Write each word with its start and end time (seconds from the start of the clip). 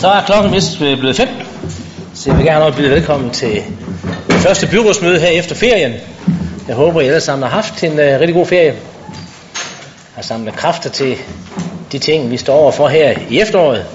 Så 0.00 0.08
er 0.08 0.22
klokken 0.26 0.52
vist 0.52 0.78
blevet 0.78 1.16
fem, 1.16 1.28
så 2.14 2.30
jeg 2.30 2.38
vil 2.38 2.46
gerne 2.46 2.72
byde 2.76 2.90
velkommen 2.90 3.30
til 3.30 3.62
det 4.26 4.34
første 4.34 4.66
byrådsmøde 4.66 5.20
her 5.20 5.28
efter 5.28 5.54
ferien. 5.54 5.92
Jeg 6.68 6.76
håber, 6.76 7.00
I 7.00 7.06
alle 7.06 7.20
sammen 7.20 7.42
har 7.48 7.50
haft 7.50 7.84
en 7.84 7.92
uh, 7.92 7.98
rigtig 7.98 8.34
god 8.34 8.46
ferie. 8.46 8.74
Har 10.14 10.22
samlet 10.22 10.54
kræfter 10.54 10.90
til 10.90 11.16
de 11.92 11.98
ting, 11.98 12.30
vi 12.30 12.36
står 12.36 12.54
overfor 12.54 12.88
her 12.88 13.14
i 13.30 13.40
efteråret. 13.40 13.86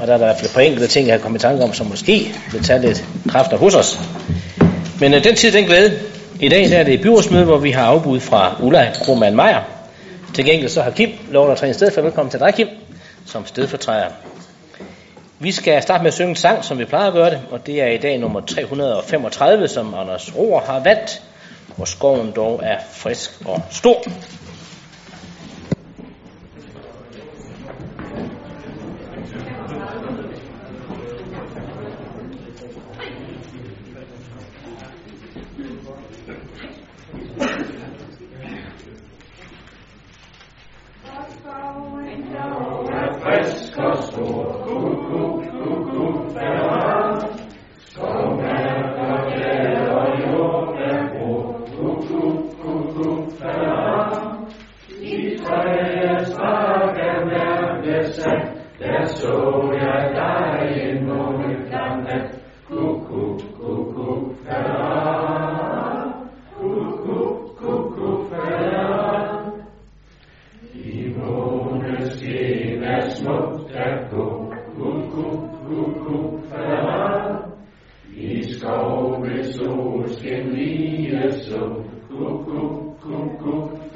Og 0.00 0.06
der 0.06 0.14
er 0.14 0.18
der 0.18 0.24
i 0.24 0.28
hvert 0.28 0.36
fald 0.36 0.46
et 0.46 0.54
par 0.54 0.60
enkelte 0.60 0.86
ting, 0.86 1.06
jeg 1.06 1.14
har 1.14 1.20
kommet 1.20 1.38
i 1.38 1.42
tanke 1.42 1.64
om, 1.64 1.72
som 1.72 1.86
måske 1.86 2.34
vil 2.52 2.62
tage 2.62 2.80
lidt 2.80 3.04
kræfter 3.28 3.56
hos 3.56 3.74
os. 3.74 4.00
Men 5.00 5.14
uh, 5.14 5.24
den 5.24 5.36
tid, 5.36 5.52
den 5.52 5.64
glæde. 5.64 5.98
I 6.40 6.48
dag 6.48 6.70
der 6.70 6.78
er 6.78 6.84
det 6.84 7.00
byrådsmøde, 7.00 7.44
hvor 7.44 7.58
vi 7.58 7.70
har 7.70 7.84
afbud 7.84 8.20
fra 8.20 8.56
Ulla 8.62 8.92
Krohmann 9.04 9.36
Meier. 9.36 9.75
Til 10.36 10.44
gengæld 10.44 10.70
så 10.70 10.82
har 10.82 10.90
Kim 10.90 11.10
lovet 11.30 11.52
at 11.52 11.58
træne 11.58 11.74
sted 11.74 11.90
for 11.90 12.00
velkommen 12.00 12.30
til 12.30 12.40
dig, 12.40 12.54
Kim, 12.54 12.68
som 13.26 13.46
stedfortræder. 13.46 14.08
Vi 15.38 15.52
skal 15.52 15.82
starte 15.82 16.02
med 16.02 16.08
at 16.08 16.14
synge 16.14 16.30
en 16.30 16.36
sang, 16.36 16.64
som 16.64 16.78
vi 16.78 16.84
plejer 16.84 17.06
at 17.06 17.12
gøre 17.12 17.30
det, 17.30 17.40
og 17.50 17.66
det 17.66 17.82
er 17.82 17.86
i 17.86 17.96
dag 17.96 18.18
nummer 18.18 18.40
335, 18.40 19.68
som 19.68 19.94
Anders 19.94 20.36
Rohr 20.36 20.60
har 20.60 20.80
valgt, 20.82 21.22
hvor 21.76 21.84
skoven 21.84 22.32
dog 22.36 22.60
er 22.64 22.78
frisk 22.92 23.30
og 23.44 23.62
stor. 23.70 24.02
Cristo, 43.96 44.62
tu, 44.66 45.06
tu, 45.08 45.45
Sovri 78.66 79.44
solsken, 79.52 80.54
vi 80.54 81.14
är 81.14 81.30
så, 81.30 81.84
kuck, 82.08 82.46
kuck, 82.46 83.00
kuck, 83.02 83.38
kuck, 83.38 83.94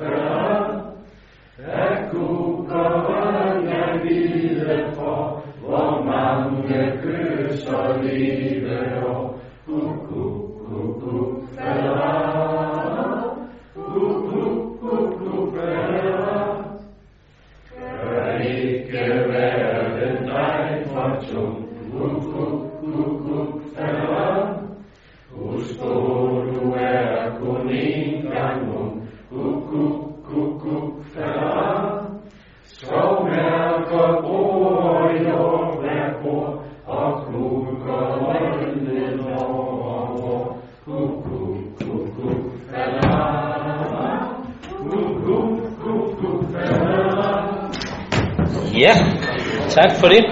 tak 49.80 49.96
for 49.96 50.08
det. 50.08 50.24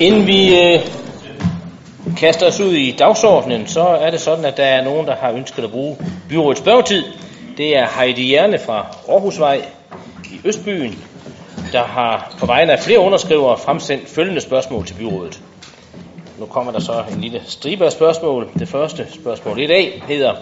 Inden 0.00 0.26
vi 0.26 0.60
øh, 0.60 0.80
kaster 2.16 2.46
os 2.46 2.60
ud 2.60 2.72
i 2.72 2.96
dagsordenen, 2.98 3.66
så 3.66 3.80
er 3.80 4.10
det 4.10 4.20
sådan, 4.20 4.44
at 4.44 4.56
der 4.56 4.64
er 4.64 4.84
nogen, 4.84 5.06
der 5.06 5.16
har 5.16 5.32
ønsket 5.32 5.64
at 5.64 5.70
bruge 5.70 5.96
byrådets 6.28 6.60
spørgetid. 6.60 7.04
Det 7.56 7.76
er 7.76 7.86
Heidi 7.98 8.34
Jerne 8.34 8.58
fra 8.58 8.86
Aarhusvej 9.08 9.64
i 10.24 10.40
Østbyen, 10.44 10.98
der 11.72 11.82
har 11.82 12.34
på 12.38 12.46
vegne 12.46 12.72
af 12.72 12.80
flere 12.80 12.98
underskrivere 12.98 13.58
fremsendt 13.58 14.08
følgende 14.08 14.40
spørgsmål 14.40 14.86
til 14.86 14.94
byrådet. 14.94 15.40
Nu 16.38 16.46
kommer 16.46 16.72
der 16.72 16.80
så 16.80 17.04
en 17.12 17.20
lille 17.20 17.42
stribe 17.46 17.84
af 17.84 17.92
spørgsmål. 17.92 18.48
Det 18.58 18.68
første 18.68 19.06
spørgsmål 19.14 19.60
i 19.60 19.66
dag 19.66 20.02
hedder, 20.08 20.34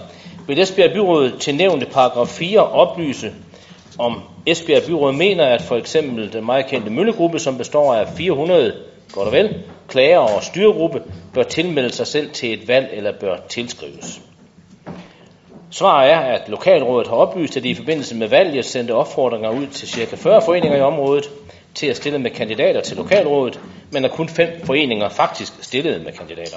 vil 0.47 0.61
Esbjerg 0.61 0.93
Byrådet 0.93 1.35
til 1.41 1.55
nævnte 1.55 1.87
paragraf 1.87 2.29
4 2.29 2.61
oplyse, 2.61 3.33
om 3.99 4.21
Esbjerg 4.47 4.83
Byråd 4.87 5.13
mener, 5.13 5.45
at 5.45 5.63
for 5.63 5.77
eksempel 5.77 6.33
den 6.33 6.47
meget 6.47 6.67
kendte 6.67 6.91
Møllegruppe, 6.91 7.39
som 7.39 7.59
består 7.59 7.95
af 7.95 8.09
400, 8.17 8.75
godt 9.13 9.27
og 9.27 9.33
vel, 9.33 9.63
klager 9.89 10.19
og 10.19 10.43
styregruppe, 10.43 11.03
bør 11.35 11.43
tilmelde 11.43 11.93
sig 11.93 12.07
selv 12.07 12.31
til 12.31 12.53
et 12.53 12.69
valg 12.69 12.89
eller 12.93 13.13
bør 13.21 13.37
tilskrives. 13.49 14.21
Svaret 15.71 16.11
er, 16.11 16.19
at 16.19 16.49
lokalrådet 16.49 17.09
har 17.09 17.17
oplyst, 17.17 17.57
at 17.57 17.63
de 17.63 17.71
i 17.71 17.75
forbindelse 17.75 18.15
med 18.15 18.29
valget 18.29 18.65
sendte 18.65 18.95
opfordringer 18.95 19.51
ud 19.51 19.67
til 19.67 19.89
ca. 19.89 20.17
40 20.17 20.43
foreninger 20.43 20.79
i 20.79 20.81
området 20.81 21.31
til 21.75 21.87
at 21.87 21.97
stille 21.97 22.19
med 22.19 22.31
kandidater 22.31 22.81
til 22.81 22.97
lokalrådet, 22.97 23.61
men 23.91 24.05
at 24.05 24.11
kun 24.11 24.29
fem 24.29 24.49
foreninger 24.65 25.09
faktisk 25.09 25.53
stillede 25.61 26.05
med 26.05 26.13
kandidater. 26.13 26.57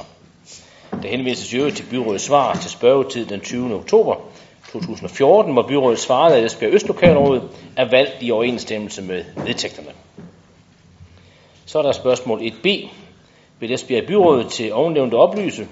Der 1.04 1.10
henvises 1.10 1.54
jo 1.54 1.72
til 1.72 1.86
byrådets 1.90 2.24
svar 2.24 2.54
til 2.54 2.72
spørgetid 2.72 3.26
den 3.26 3.40
20. 3.40 3.76
oktober 3.76 4.16
2014, 4.74 5.54
hvor 5.54 5.68
byrådet 5.68 6.00
svarede, 6.00 6.38
at 6.38 6.46
Esbjerg 6.46 6.74
Østlokalråd 6.74 7.42
er 7.78 7.90
valgt 7.90 8.16
i 8.22 8.32
overensstemmelse 8.32 9.02
med 9.02 9.24
vedtægterne. 9.46 9.90
Så 11.66 11.80
er 11.80 11.82
der 11.84 11.92
spørgsmål 11.92 12.42
1b. 12.42 12.88
Vil 13.60 13.74
Esbjerg 13.74 14.06
Byrådet 14.08 14.48
til 14.48 14.74
ovennævnte 14.74 15.16
oplyse, 15.16 15.68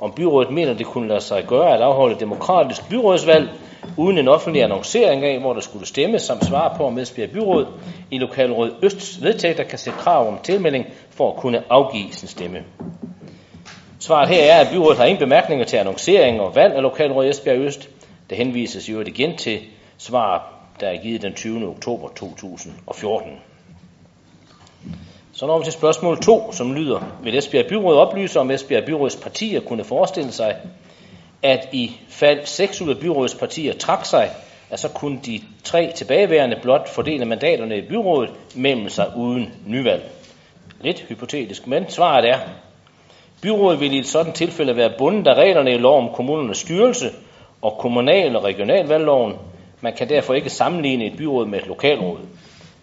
om 0.00 0.12
byrådet 0.12 0.50
mener, 0.50 0.74
det 0.74 0.86
kunne 0.86 1.08
lade 1.08 1.20
sig 1.20 1.44
gøre 1.46 1.74
at 1.74 1.80
afholde 1.80 2.20
demokratisk 2.20 2.88
byrådsvalg 2.88 3.48
uden 3.96 4.18
en 4.18 4.28
offentlig 4.28 4.62
annoncering 4.62 5.24
af, 5.24 5.40
hvor 5.40 5.52
der 5.52 5.60
skulle 5.60 5.86
stemmes, 5.86 6.22
samt 6.22 6.44
svare 6.44 6.76
på, 6.76 6.84
om 6.84 6.98
Esbjerg 6.98 7.30
Byråd 7.30 7.66
i 8.10 8.18
Lokalråd 8.18 8.70
Østs 8.82 9.22
vedtægter 9.22 9.64
kan 9.64 9.78
sætte 9.78 9.98
krav 9.98 10.28
om 10.28 10.38
tilmelding 10.42 10.86
for 11.10 11.32
at 11.32 11.36
kunne 11.36 11.62
afgive 11.70 12.12
sin 12.12 12.28
stemme. 12.28 12.58
Svaret 14.00 14.28
her 14.28 14.52
er, 14.52 14.60
at 14.60 14.68
byrådet 14.72 14.98
har 14.98 15.04
ingen 15.04 15.20
bemærkninger 15.20 15.64
til 15.64 15.76
annoncering 15.76 16.40
og 16.40 16.54
valg 16.54 16.74
af 16.74 16.82
Lokalråd 16.82 17.28
Esbjerg 17.28 17.58
Øst. 17.58 17.88
Der 18.30 18.36
henvises 18.36 18.88
jo 18.88 19.00
igen 19.00 19.36
til 19.36 19.60
svar, 19.98 20.52
der 20.80 20.88
er 20.88 21.02
givet 21.02 21.22
den 21.22 21.34
20. 21.34 21.68
oktober 21.68 22.08
2014. 22.08 23.30
Så 25.32 25.46
når 25.46 25.58
vi 25.58 25.64
til 25.64 25.72
spørgsmål 25.72 26.20
2, 26.22 26.52
som 26.52 26.74
lyder, 26.74 27.00
vil 27.22 27.38
Esbjerg 27.38 27.66
Byråd 27.66 27.96
oplyse, 27.96 28.40
om 28.40 28.50
Esbjerg 28.50 28.84
Byråds 28.84 29.16
partier 29.16 29.60
kunne 29.60 29.84
forestille 29.84 30.32
sig, 30.32 30.56
at 31.42 31.68
i 31.72 31.92
fald 32.08 32.46
6 32.46 32.80
ud 32.80 32.90
af 32.90 32.98
byrådets 32.98 33.34
partier 33.34 33.72
trak 33.72 34.04
sig, 34.04 34.30
at 34.70 34.80
så 34.80 34.88
kunne 34.88 35.18
de 35.26 35.40
tre 35.64 35.92
tilbageværende 35.96 36.58
blot 36.62 36.88
fordele 36.88 37.24
mandaterne 37.24 37.78
i 37.78 37.88
byrådet 37.88 38.30
mellem 38.54 38.88
sig 38.88 39.12
uden 39.16 39.52
nyvalg. 39.66 40.10
Lidt 40.80 41.00
hypotetisk, 41.00 41.66
men 41.66 41.90
svaret 41.90 42.28
er, 42.28 42.38
byrådet 43.42 43.80
vil 43.80 43.92
i 43.94 43.98
et 43.98 44.06
sådan 44.06 44.32
tilfælde 44.32 44.76
være 44.76 44.92
bundet 44.98 45.26
af 45.26 45.34
reglerne 45.34 45.74
i 45.74 45.78
lov 45.78 45.98
om 45.98 46.14
kommunernes 46.14 46.58
styrelse 46.58 47.10
og 47.62 47.78
kommunal- 47.78 48.36
og 48.36 48.44
regionalvalgloven. 48.44 49.34
Man 49.80 49.94
kan 49.94 50.08
derfor 50.08 50.34
ikke 50.34 50.50
sammenligne 50.50 51.06
et 51.06 51.16
byråd 51.16 51.46
med 51.46 51.58
et 51.58 51.66
lokalråd. 51.66 52.18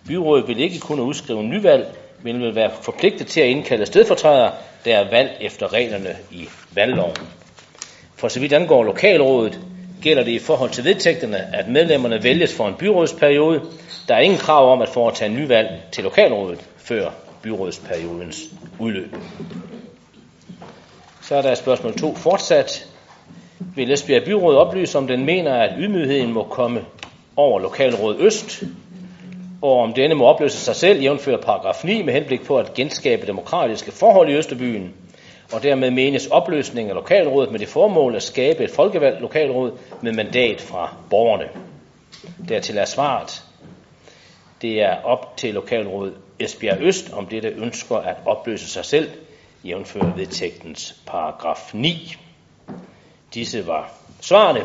Byrådet 0.07 0.47
vil 0.47 0.59
ikke 0.59 0.79
kunne 0.79 1.03
udskrive 1.03 1.43
nyvalg, 1.43 1.95
men 2.21 2.41
vil 2.41 2.55
være 2.55 2.71
forpligtet 2.81 3.27
til 3.27 3.41
at 3.41 3.47
indkalde 3.47 3.85
stedfortrædere, 3.85 4.51
der 4.85 4.97
er 4.97 5.09
valgt 5.09 5.33
efter 5.41 5.73
reglerne 5.73 6.15
i 6.31 6.47
valgloven. 6.73 7.15
For 8.15 8.27
så 8.27 8.39
vidt 8.39 8.53
angår 8.53 8.83
lokalrådet, 8.83 9.59
gælder 10.01 10.23
det 10.23 10.31
i 10.31 10.39
forhold 10.39 10.69
til 10.69 10.83
vedtægterne, 10.83 11.55
at 11.55 11.67
medlemmerne 11.67 12.23
vælges 12.23 12.55
for 12.55 12.67
en 12.67 12.75
byrådsperiode. 12.75 13.61
Der 14.07 14.15
er 14.15 14.19
ingen 14.19 14.39
krav 14.39 14.71
om 14.71 14.81
at 14.81 14.89
foretage 14.89 15.33
nyvalg 15.33 15.69
til 15.91 16.03
lokalrådet 16.03 16.59
før 16.77 17.09
byrådsperiodens 17.41 18.39
udløb. 18.79 19.15
Så 21.21 21.35
er 21.35 21.41
der 21.41 21.55
spørgsmål 21.55 21.93
2 21.93 22.15
fortsat. 22.15 22.92
Vil 23.75 23.91
Esbjerg 23.91 24.23
Byråd 24.23 24.55
oplyse, 24.55 24.97
om 24.97 25.07
den 25.07 25.25
mener, 25.25 25.53
at 25.53 25.75
ydmygheden 25.79 26.33
må 26.33 26.43
komme 26.43 26.85
over 27.35 27.59
Lokalråd 27.59 28.15
Øst, 28.19 28.63
og 29.61 29.79
om 29.79 29.93
denne 29.93 30.15
må 30.15 30.25
opløse 30.25 30.57
sig 30.57 30.75
selv, 30.75 31.01
jævnfører 31.01 31.41
paragraf 31.41 31.83
9, 31.83 32.01
med 32.01 32.13
henblik 32.13 32.45
på 32.45 32.57
at 32.57 32.73
genskabe 32.73 33.27
demokratiske 33.27 33.91
forhold 33.91 34.29
i 34.29 34.33
Østerbyen, 34.33 34.93
og 35.53 35.63
dermed 35.63 35.91
menes 35.91 36.27
opløsning 36.27 36.89
af 36.89 36.95
lokalrådet 36.95 37.51
med 37.51 37.59
det 37.59 37.67
formål 37.67 38.15
at 38.15 38.23
skabe 38.23 38.63
et 38.63 38.71
folkevalgt 38.71 39.21
lokalråd 39.21 39.71
med 40.01 40.13
mandat 40.13 40.61
fra 40.61 40.95
borgerne. 41.09 41.49
Dertil 42.49 42.77
er 42.77 42.85
svaret, 42.85 43.43
det 44.61 44.81
er 44.81 44.95
op 45.03 45.37
til 45.37 45.53
lokalrådet 45.53 46.13
Esbjerg 46.39 46.77
Øst, 46.81 47.13
om 47.13 47.25
dette 47.25 47.47
ønsker 47.49 47.95
at 47.95 48.15
opløse 48.25 48.67
sig 48.67 48.85
selv, 48.85 49.09
jævnfører 49.63 50.15
vedtægtens 50.15 50.95
paragraf 51.07 51.73
9. 51.73 52.15
Disse 53.33 53.67
var 53.67 53.93
svarene, 54.21 54.61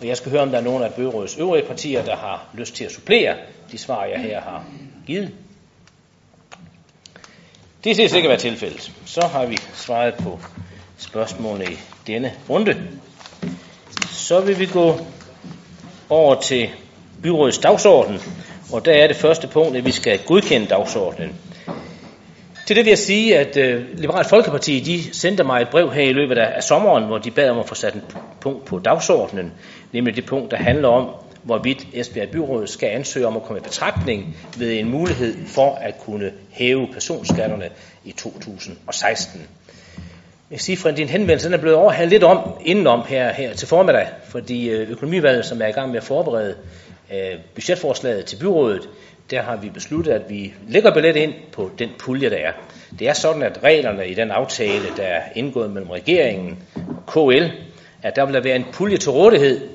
og 0.00 0.06
jeg 0.06 0.16
skal 0.16 0.30
høre, 0.30 0.42
om 0.42 0.50
der 0.50 0.58
er 0.58 0.62
nogen 0.62 0.82
af 0.82 0.94
byrådets 0.94 1.36
øvrige 1.36 1.66
partier, 1.66 2.04
der 2.04 2.16
har 2.16 2.46
lyst 2.54 2.74
til 2.74 2.84
at 2.84 2.92
supplere 2.92 3.36
de 3.72 3.78
svar, 3.78 4.04
jeg 4.04 4.20
her 4.20 4.40
har 4.40 4.64
givet. 5.06 5.34
Det 7.84 7.96
ses 7.96 8.12
ikke 8.12 8.26
at 8.26 8.30
være 8.30 8.38
tilfældet. 8.38 8.92
Så 9.06 9.26
har 9.26 9.46
vi 9.46 9.58
svaret 9.74 10.14
på 10.14 10.40
spørgsmålene 10.96 11.72
i 11.72 11.76
denne 12.06 12.32
runde. 12.50 12.76
Så 14.10 14.40
vil 14.40 14.58
vi 14.58 14.66
gå 14.66 14.98
over 16.08 16.40
til 16.40 16.68
byrådets 17.22 17.58
dagsorden, 17.58 18.20
og 18.72 18.84
der 18.84 18.92
er 18.92 19.06
det 19.06 19.16
første 19.16 19.48
punkt, 19.48 19.76
at 19.76 19.84
vi 19.84 19.92
skal 19.92 20.20
godkende 20.26 20.66
dagsordenen. 20.66 21.34
Til 22.68 22.76
det 22.76 22.84
vil 22.84 22.90
jeg 22.90 22.98
sige, 22.98 23.38
at 23.38 23.56
øh, 23.56 23.84
Liberalt 23.98 24.28
Folkeparti 24.28 24.80
de 24.80 25.14
sendte 25.14 25.44
mig 25.44 25.62
et 25.62 25.68
brev 25.68 25.92
her 25.92 26.02
i 26.02 26.12
løbet 26.12 26.38
af, 26.38 26.56
af 26.56 26.62
sommeren, 26.62 27.04
hvor 27.04 27.18
de 27.18 27.30
bad 27.30 27.50
om 27.50 27.58
at 27.58 27.68
få 27.68 27.74
sat 27.74 27.94
en 27.94 28.02
punkt 28.40 28.64
på 28.64 28.78
dagsordenen, 28.78 29.52
nemlig 29.92 30.16
det 30.16 30.26
punkt, 30.26 30.50
der 30.50 30.56
handler 30.56 30.88
om, 30.88 31.08
hvorvidt 31.42 31.86
Esbjerg 31.92 32.28
Byråd 32.28 32.66
skal 32.66 32.86
ansøge 32.86 33.26
om 33.26 33.36
at 33.36 33.42
komme 33.42 33.60
i 33.60 33.62
betragtning 33.62 34.36
ved 34.58 34.78
en 34.78 34.88
mulighed 34.88 35.34
for 35.46 35.74
at 35.74 35.98
kunne 35.98 36.32
hæve 36.50 36.88
personskatterne 36.92 37.68
i 38.04 38.12
2016. 38.12 39.40
Jeg 40.50 40.60
siger, 40.60 40.86
at 40.86 40.96
din 40.96 41.08
henvendelse 41.08 41.52
er 41.52 41.56
blevet 41.56 41.76
overhalet 41.76 42.10
lidt 42.10 42.24
om 42.24 42.52
indenom 42.64 43.02
her, 43.08 43.32
her 43.32 43.54
til 43.54 43.68
formiddag, 43.68 44.08
fordi 44.24 44.68
øh, 44.68 44.90
økonomivalget, 44.90 45.44
som 45.44 45.62
er 45.62 45.66
i 45.66 45.72
gang 45.72 45.90
med 45.90 45.96
at 45.96 46.04
forberede 46.04 46.54
øh, 47.12 47.38
budgetforslaget 47.54 48.24
til 48.24 48.36
byrådet, 48.36 48.88
der 49.30 49.42
har 49.42 49.56
vi 49.56 49.70
besluttet, 49.70 50.12
at 50.12 50.30
vi 50.30 50.54
lægger 50.68 50.94
billet 50.94 51.16
ind 51.16 51.34
på 51.52 51.70
den 51.78 51.90
pulje, 51.98 52.30
der 52.30 52.36
er. 52.36 52.52
Det 52.98 53.08
er 53.08 53.12
sådan, 53.12 53.42
at 53.42 53.58
reglerne 53.64 54.08
i 54.08 54.14
den 54.14 54.30
aftale, 54.30 54.84
der 54.96 55.02
er 55.02 55.22
indgået 55.34 55.70
mellem 55.70 55.90
regeringen 55.90 56.62
og 56.74 57.06
KL, 57.06 57.44
at 58.02 58.16
der 58.16 58.26
vil 58.26 58.44
være 58.44 58.56
en 58.56 58.66
pulje 58.72 58.96
til 58.96 59.10
rådighed 59.10 59.68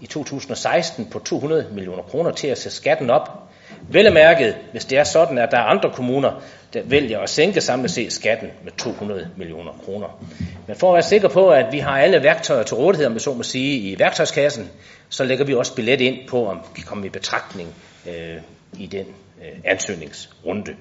i 0.00 0.06
2016 0.06 1.06
på 1.10 1.18
200 1.18 1.66
millioner 1.72 2.02
kroner 2.02 2.30
til 2.30 2.48
at 2.48 2.58
sætte 2.58 2.76
skatten 2.76 3.10
op. 3.10 3.42
Vel 3.88 4.12
mærket, 4.12 4.56
hvis 4.72 4.84
det 4.84 4.98
er 4.98 5.04
sådan, 5.04 5.38
at 5.38 5.50
der 5.50 5.58
er 5.58 5.62
andre 5.62 5.90
kommuner, 5.94 6.42
der 6.74 6.80
vælger 6.84 7.18
at 7.20 7.30
sænke 7.30 7.60
samlet 7.60 7.90
set 7.90 8.12
skatten 8.12 8.48
med 8.64 8.72
200 8.72 9.28
millioner 9.36 9.72
kroner. 9.84 10.24
Men 10.66 10.76
for 10.76 10.88
at 10.88 10.94
være 10.94 11.02
sikker 11.02 11.28
på, 11.28 11.50
at 11.50 11.66
vi 11.72 11.78
har 11.78 11.98
alle 11.98 12.22
værktøjer 12.22 12.62
til 12.62 12.76
rådighed, 12.76 13.06
om 13.06 13.12
jeg 13.12 13.20
så 13.20 13.34
må 13.34 13.42
sige, 13.42 13.78
i 13.78 13.98
værktøjskassen, 13.98 14.70
så 15.08 15.24
lægger 15.24 15.44
vi 15.44 15.54
også 15.54 15.74
billet 15.74 16.00
ind 16.00 16.28
på, 16.28 16.46
om 16.46 16.60
vi 16.76 16.80
kommer 16.80 17.04
i 17.04 17.08
betragtning 17.08 17.74
øh, 18.08 18.36
i 18.78 18.86
den 18.86 19.06
øh, 19.42 19.58
ansøgningsrunde. 19.64 20.76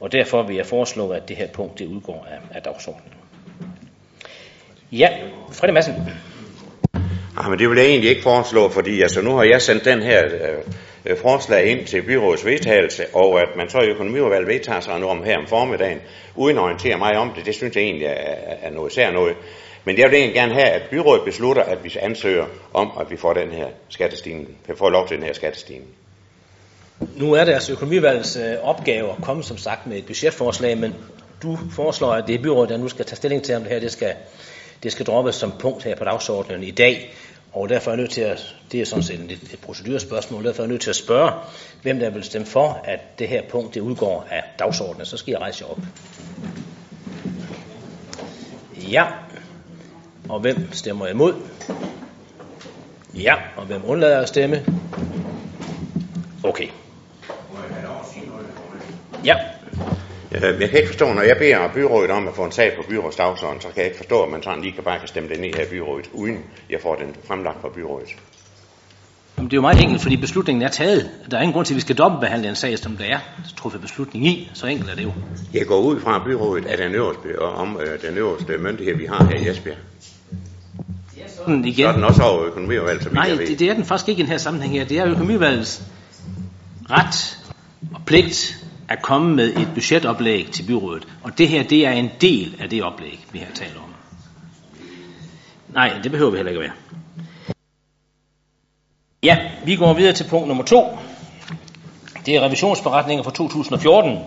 Og 0.00 0.12
derfor 0.12 0.42
vil 0.42 0.56
jeg 0.56 0.66
foreslå, 0.66 1.10
at 1.10 1.28
det 1.28 1.36
her 1.36 1.48
punkt 1.48 1.78
det 1.78 1.86
udgår 1.86 2.26
af, 2.30 2.56
af 2.56 2.62
dagsordenen. 2.62 3.12
Ja, 4.92 5.08
Frede 5.52 5.72
Madsen. 5.72 5.94
Ja, 7.42 7.48
men 7.48 7.58
det 7.58 7.70
vil 7.70 7.78
jeg 7.78 7.86
egentlig 7.86 8.10
ikke 8.10 8.22
foreslå, 8.22 8.68
fordi 8.68 9.02
altså, 9.02 9.22
nu 9.22 9.30
har 9.30 9.44
jeg 9.44 9.62
sendt 9.62 9.84
den 9.84 10.02
her 10.02 10.24
øh, 10.24 10.58
øh, 11.06 11.16
forslag 11.16 11.64
ind 11.64 11.86
til 11.86 12.02
byrådets 12.02 12.44
vedtagelse, 12.44 13.04
og 13.14 13.40
at 13.40 13.48
man 13.56 13.68
så 13.68 13.78
i 13.78 13.86
økonomiudvalget 13.86 14.48
vedtager 14.48 14.80
sig 14.80 15.00
noget 15.00 15.18
om 15.18 15.24
her 15.24 15.38
om 15.38 15.46
formiddagen, 15.46 16.00
uden 16.36 16.56
at 16.56 16.62
orientere 16.62 16.98
mig 16.98 17.16
om 17.16 17.32
det, 17.36 17.46
det 17.46 17.54
synes 17.54 17.76
jeg 17.76 17.82
egentlig 17.82 18.06
er, 18.06 18.14
er 18.62 18.70
noget 18.70 18.92
sær 18.92 19.10
noget. 19.10 19.36
Men 19.84 19.98
jeg 19.98 20.10
vil 20.10 20.18
egentlig 20.18 20.34
gerne 20.34 20.54
have, 20.54 20.68
at 20.68 20.82
byrådet 20.90 21.24
beslutter, 21.24 21.62
at 21.62 21.84
vi 21.84 21.96
ansøger 22.00 22.46
om, 22.74 22.90
at 23.00 23.10
vi 23.10 23.16
får 23.16 23.32
den 23.32 23.50
her 23.50 23.66
skattestigning, 23.88 24.48
får 24.74 24.90
lov 24.90 25.08
til 25.08 25.16
den 25.16 25.24
her 25.24 25.32
skattestigning. 25.32 25.90
Nu 27.00 27.32
er 27.32 27.44
det 27.44 27.52
altså 27.52 27.72
økonomivalgets 27.72 28.36
øh, 28.36 28.56
opgave 28.62 29.10
at 29.10 29.16
komme 29.22 29.42
som 29.42 29.58
sagt 29.58 29.86
med 29.86 29.98
et 29.98 30.06
budgetforslag, 30.06 30.78
men 30.78 30.94
du 31.42 31.58
foreslår, 31.70 32.12
at 32.12 32.24
det 32.26 32.34
er 32.34 32.42
byrådet, 32.42 32.70
der 32.70 32.76
nu 32.76 32.88
skal 32.88 33.04
tage 33.04 33.16
stilling 33.16 33.42
til, 33.42 33.54
om 33.54 33.62
det 33.62 33.72
her 33.72 33.80
det 33.80 33.92
skal, 33.92 34.14
det 34.82 34.92
skal 34.92 35.06
droppes 35.06 35.34
som 35.34 35.52
punkt 35.58 35.84
her 35.84 35.96
på 35.96 36.04
dagsordenen 36.04 36.62
i 36.62 36.70
dag. 36.70 37.14
Og 37.52 37.68
derfor 37.68 37.90
er 37.90 37.94
jeg 37.94 38.00
nødt 38.00 38.10
til 38.10 38.20
at, 38.20 38.54
det 38.72 38.80
er 38.80 38.84
sådan 38.84 39.02
set 39.02 39.20
et, 39.20 39.30
et 39.30 39.58
procedurspørgsmål, 39.62 40.44
derfor 40.44 40.62
er 40.62 40.66
jeg 40.66 40.70
nødt 40.70 40.80
til 40.80 40.90
at 40.90 40.96
spørge, 40.96 41.32
hvem 41.82 41.98
der 41.98 42.10
vil 42.10 42.24
stemme 42.24 42.46
for, 42.46 42.80
at 42.84 43.18
det 43.18 43.28
her 43.28 43.42
punkt 43.50 43.74
det 43.74 43.80
udgår 43.80 44.26
af 44.30 44.42
dagsordenen. 44.58 45.06
Så 45.06 45.16
skal 45.16 45.32
jeg 45.32 45.40
rejse 45.40 45.64
jer 45.64 45.70
op. 45.70 45.78
Ja. 48.90 49.06
Og 50.28 50.40
hvem 50.40 50.72
stemmer 50.72 51.06
imod? 51.06 51.34
Ja. 53.14 53.34
Og 53.56 53.66
hvem 53.66 53.82
undlader 53.84 54.20
at 54.20 54.28
stemme? 54.28 54.64
Okay. 56.44 56.68
Ja. 59.24 59.36
Jeg 60.32 60.70
kan 60.70 60.78
ikke 60.78 60.86
forstå, 60.86 61.12
når 61.12 61.22
jeg 61.22 61.36
beder 61.38 61.68
byrådet 61.74 62.10
om 62.10 62.28
at 62.28 62.34
få 62.34 62.44
en 62.44 62.52
sag 62.52 62.72
på 62.76 62.82
byrådets 62.88 63.16
dagsorden, 63.16 63.60
så 63.60 63.68
kan 63.68 63.76
jeg 63.76 63.84
ikke 63.84 63.96
forstå, 63.96 64.22
at 64.22 64.30
man 64.30 64.42
sådan 64.42 64.62
lige 64.62 64.72
kan 64.72 64.84
bare 64.84 64.98
kan 64.98 65.08
stemme 65.08 65.28
det 65.28 65.40
ned 65.40 65.54
her 65.56 65.64
i 65.64 65.68
byrådet, 65.70 66.10
uden 66.12 66.38
jeg 66.70 66.78
får 66.82 66.94
den 66.94 67.16
fremlagt 67.24 67.60
fra 67.60 67.68
byrådet. 67.74 68.08
Jamen, 69.36 69.50
det 69.50 69.54
er 69.54 69.58
jo 69.58 69.60
meget 69.60 69.82
enkelt, 69.82 70.02
fordi 70.02 70.16
beslutningen 70.16 70.62
er 70.62 70.68
taget. 70.68 71.10
Der 71.30 71.36
er 71.36 71.42
ingen 71.42 71.52
grund 71.52 71.66
til, 71.66 71.74
at 71.74 71.76
vi 71.76 71.80
skal 71.80 71.96
dobbeltbehandle 71.96 72.48
en 72.48 72.54
sag, 72.54 72.78
som 72.78 72.96
der 72.96 73.04
er 73.04 73.18
truffet 73.56 73.80
beslutning 73.80 74.26
i. 74.26 74.50
Så 74.54 74.66
enkelt 74.66 74.90
er 74.90 74.94
det 74.94 75.04
jo. 75.04 75.12
Jeg 75.54 75.66
går 75.66 75.80
ud 75.80 76.00
fra, 76.00 76.24
byrådet 76.24 76.72
er 76.72 76.76
den 76.76 76.94
øverste, 76.94 77.42
om 77.42 77.80
øh, 77.80 78.02
den 78.08 78.18
øverste 78.18 78.58
myndighed, 78.58 78.96
vi 78.96 79.06
har 79.06 79.24
her 79.24 79.36
i 79.36 79.48
Esbjerg. 79.48 79.76
Sådan 81.26 81.64
igen. 81.64 81.84
Så 81.84 81.88
er 81.88 81.92
den 81.92 82.04
også 82.04 82.22
over 82.22 82.44
økonomivalget, 82.44 83.02
som 83.02 83.12
Nej, 83.12 83.28
det, 83.28 83.58
det 83.58 83.70
er 83.70 83.74
den 83.74 83.84
faktisk 83.84 84.08
ikke 84.08 84.20
i 84.20 84.22
den 84.22 84.30
her 84.30 84.38
sammenhæng 84.38 84.74
her. 84.74 84.84
Det 84.84 84.98
er 84.98 85.06
økonomivalgets 85.06 85.82
ret 86.90 87.38
og 87.94 88.00
pligt 88.06 88.64
at 88.88 89.02
komme 89.02 89.36
med 89.36 89.56
et 89.56 89.68
budgetoplæg 89.74 90.46
til 90.52 90.66
byrådet. 90.66 91.08
Og 91.22 91.38
det 91.38 91.48
her, 91.48 91.62
det 91.62 91.86
er 91.86 91.92
en 91.92 92.10
del 92.20 92.56
af 92.60 92.70
det 92.70 92.82
oplæg, 92.82 93.26
vi 93.32 93.38
her 93.38 93.54
taler 93.54 93.80
om. 93.84 93.94
Nej, 95.68 95.92
det 96.02 96.10
behøver 96.10 96.30
vi 96.30 96.36
heller 96.36 96.52
ikke 96.52 96.64
at 96.64 96.70
være. 96.70 97.04
Ja, 99.22 99.38
vi 99.64 99.76
går 99.76 99.94
videre 99.94 100.12
til 100.12 100.24
punkt 100.24 100.48
nummer 100.48 100.64
to. 100.64 100.98
Det 102.26 102.36
er 102.36 102.40
revisionsberetninger 102.40 103.22
for 103.22 103.30
2014. 103.30 104.18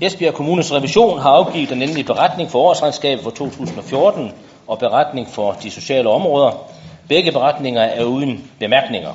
Esbjerg 0.00 0.34
Kommunes 0.34 0.72
revision 0.72 1.18
har 1.18 1.30
afgivet 1.30 1.68
den 1.68 1.82
endelige 1.82 2.04
beretning 2.04 2.50
for 2.50 2.58
årsregnskabet 2.58 3.24
for 3.24 3.30
2014 3.30 4.32
og 4.66 4.78
beretning 4.78 5.28
for 5.28 5.52
de 5.52 5.70
sociale 5.70 6.08
områder. 6.08 6.70
Begge 7.08 7.32
beretninger 7.32 7.82
er 7.82 8.04
uden 8.04 8.50
bemærkninger. 8.58 9.14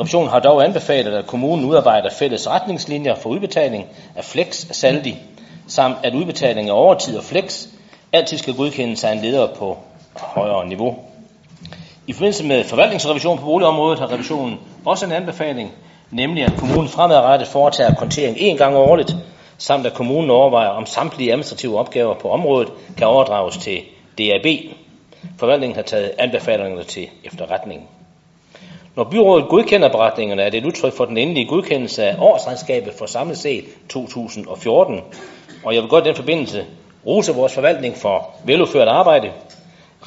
Revisionen 0.00 0.28
har 0.28 0.40
dog 0.40 0.64
anbefalet, 0.64 1.12
at 1.12 1.26
kommunen 1.26 1.64
udarbejder 1.64 2.10
fælles 2.10 2.48
retningslinjer 2.48 3.14
for 3.14 3.30
udbetaling 3.30 3.84
af 4.16 4.24
flex 4.24 4.66
saldi, 4.70 5.16
samt 5.68 5.96
at 6.02 6.14
udbetaling 6.14 6.68
af 6.68 6.72
overtid 6.74 7.18
og 7.18 7.24
flex 7.24 7.66
altid 8.12 8.38
skal 8.38 8.54
godkendes 8.54 9.04
af 9.04 9.12
en 9.12 9.22
leder 9.22 9.46
på 9.54 9.78
højere 10.14 10.66
niveau. 10.68 10.96
I 12.06 12.12
forbindelse 12.12 12.44
med 12.44 12.64
forvaltningsrevision 12.64 13.38
på 13.38 13.44
boligområdet 13.44 13.98
har 13.98 14.12
revisionen 14.12 14.58
også 14.84 15.06
en 15.06 15.12
anbefaling, 15.12 15.72
nemlig 16.10 16.44
at 16.44 16.52
kommunen 16.58 16.88
fremadrettet 16.88 17.48
foretager 17.48 17.94
kontering 17.94 18.36
én 18.36 18.56
gang 18.56 18.76
årligt, 18.76 19.16
samt 19.58 19.86
at 19.86 19.94
kommunen 19.94 20.30
overvejer, 20.30 20.68
om 20.68 20.86
samtlige 20.86 21.30
administrative 21.32 21.78
opgaver 21.78 22.14
på 22.14 22.30
området 22.30 22.68
kan 22.96 23.06
overdrages 23.06 23.56
til 23.56 23.80
DAB. 24.18 24.46
Forvaltningen 25.38 25.76
har 25.76 25.82
taget 25.82 26.12
anbefalingerne 26.18 26.84
til 26.84 27.08
efterretning. 27.24 27.88
Når 28.96 29.04
byrådet 29.04 29.48
godkender 29.48 29.88
beretningerne, 29.88 30.42
er 30.42 30.50
det 30.50 30.58
et 30.58 30.64
udtryk 30.64 30.92
for 30.92 31.04
den 31.04 31.16
endelige 31.16 31.46
godkendelse 31.46 32.04
af 32.04 32.16
årsregnskabet 32.18 32.94
for 32.98 33.06
samlet 33.06 33.38
set 33.38 33.64
2014. 33.88 35.00
Og 35.64 35.74
jeg 35.74 35.82
vil 35.82 35.90
godt 35.90 36.04
i 36.04 36.08
den 36.08 36.16
forbindelse 36.16 36.64
rose 37.06 37.32
vores 37.32 37.54
forvaltning 37.54 37.96
for 37.96 38.30
veludført 38.44 38.88
arbejde. 38.88 39.32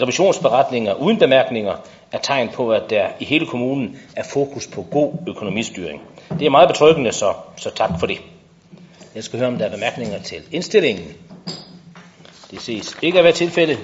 Revisionsberetninger 0.01 0.93
uden 0.93 1.17
bemærkninger 1.19 1.75
er 2.11 2.17
tegn 2.17 2.49
på, 2.49 2.71
at 2.71 2.89
der 2.89 3.07
i 3.19 3.25
hele 3.25 3.45
kommunen 3.45 3.99
er 4.15 4.23
fokus 4.23 4.67
på 4.67 4.85
god 4.91 5.13
økonomistyring. 5.27 6.01
Det 6.39 6.45
er 6.45 6.49
meget 6.49 6.69
betryggende, 6.69 7.11
så, 7.11 7.33
så 7.57 7.69
tak 7.75 7.89
for 7.99 8.07
det. 8.07 8.21
Jeg 9.15 9.23
skal 9.23 9.39
høre, 9.39 9.47
om 9.47 9.57
der 9.57 9.65
er 9.65 9.71
bemærkninger 9.71 10.19
til 10.19 10.41
indstillingen. 10.51 11.05
Det 12.51 12.61
ses 12.61 12.97
ikke 13.01 13.17
at 13.17 13.23
være 13.23 13.33
tilfældet. 13.33 13.79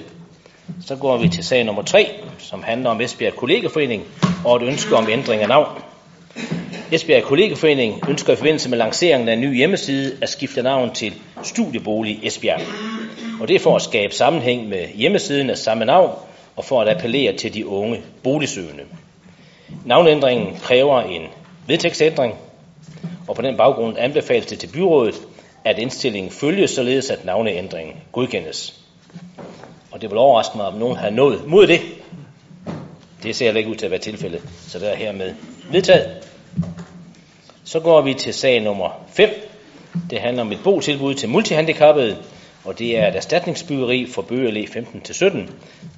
Så 0.86 0.96
går 0.96 1.16
vi 1.16 1.28
til 1.28 1.44
sag 1.44 1.64
nummer 1.64 1.82
3, 1.82 2.10
som 2.38 2.62
handler 2.62 2.90
om 2.90 3.00
Esbjerg 3.00 3.34
Kollegeforening 3.34 4.04
og 4.44 4.56
et 4.56 4.62
ønske 4.62 4.96
om 4.96 5.08
ændring 5.10 5.42
af 5.42 5.48
navn. 5.48 5.82
Esbjerg 6.92 7.22
Kollegeforening 7.22 8.10
ønsker 8.10 8.32
i 8.32 8.36
forbindelse 8.36 8.68
med 8.68 8.78
lanceringen 8.78 9.28
af 9.28 9.32
en 9.32 9.40
ny 9.40 9.56
hjemmeside 9.56 10.16
at 10.22 10.28
skifte 10.28 10.62
navn 10.62 10.94
til 10.94 11.14
Studiebolig 11.42 12.20
Esbjerg. 12.22 12.60
Og 13.40 13.48
det 13.48 13.56
er 13.56 13.60
for 13.60 13.76
at 13.76 13.82
skabe 13.82 14.14
sammenhæng 14.14 14.68
med 14.68 14.88
hjemmesiden 14.94 15.50
af 15.50 15.58
samme 15.58 15.84
navn 15.84 16.10
og 16.56 16.64
for 16.64 16.82
at 16.82 16.88
appellere 16.88 17.36
til 17.36 17.54
de 17.54 17.66
unge 17.66 18.00
boligsøgende. 18.22 18.82
Navneændringen 19.84 20.56
kræver 20.56 21.00
en 21.00 21.22
vedtægtsændring, 21.66 22.34
og 23.28 23.36
på 23.36 23.42
den 23.42 23.56
baggrund 23.56 23.98
anbefales 23.98 24.46
det 24.46 24.58
til 24.58 24.72
byrådet, 24.72 25.14
at 25.64 25.78
indstillingen 25.78 26.32
følges 26.32 26.70
således, 26.70 27.10
at 27.10 27.24
navneændringen 27.24 27.94
godkendes. 28.12 28.85
Og 29.96 30.02
det 30.02 30.10
vil 30.10 30.18
overraske 30.18 30.56
mig, 30.56 30.66
om 30.66 30.74
nogen 30.74 30.96
har 30.96 31.10
nået 31.10 31.46
mod 31.46 31.66
det. 31.66 31.80
Det 33.22 33.36
ser 33.36 33.56
ikke 33.56 33.70
ud 33.70 33.76
til 33.76 33.84
at 33.84 33.90
være 33.90 34.00
tilfældet, 34.00 34.42
så 34.68 34.78
det 34.78 34.92
er 34.92 34.96
hermed 34.96 35.34
vedtaget. 35.70 36.28
Så 37.64 37.80
går 37.80 38.00
vi 38.00 38.14
til 38.14 38.34
sag 38.34 38.60
nummer 38.60 38.90
5. 39.08 39.30
Det 40.10 40.20
handler 40.20 40.42
om 40.42 40.52
et 40.52 40.58
botilbud 40.64 41.14
til 41.14 41.28
multihandicappede, 41.28 42.16
og 42.64 42.78
det 42.78 42.98
er 42.98 43.08
et 43.08 43.16
erstatningsbyggeri 43.16 44.06
for 44.10 44.22
Bøgerlæ 44.22 44.64
15-17, 44.64 45.38